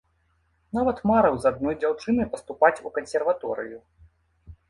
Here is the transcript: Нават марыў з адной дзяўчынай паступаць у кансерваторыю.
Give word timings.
Нават 0.77 1.01
марыў 1.09 1.35
з 1.43 1.47
адной 1.51 1.75
дзяўчынай 1.83 2.27
паступаць 2.33 2.73
у 2.91 2.93
кансерваторыю. 2.95 3.77